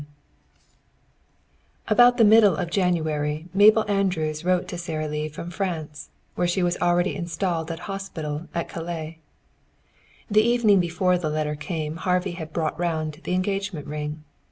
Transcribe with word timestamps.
II 0.01 0.07
About 1.89 2.17
the 2.17 2.23
middle 2.25 2.55
of 2.55 2.71
January 2.71 3.47
Mabel 3.53 3.85
Andrews 3.87 4.43
wrote 4.43 4.67
to 4.69 4.77
Sara 4.79 5.07
Lee 5.07 5.29
from 5.29 5.51
France, 5.51 6.09
where 6.33 6.47
she 6.47 6.63
was 6.63 6.75
already 6.77 7.15
installed 7.15 7.69
in 7.69 7.77
a 7.77 7.83
hospital 7.83 8.47
at 8.55 8.67
Calais. 8.67 9.19
The 10.27 10.41
evening 10.41 10.79
before 10.79 11.19
the 11.19 11.29
letter 11.29 11.53
came 11.53 11.97
Harvey 11.97 12.31
had 12.31 12.51
brought 12.51 12.79
round 12.79 13.21
the 13.25 13.35
engagement 13.35 13.85
ring. 13.85 14.23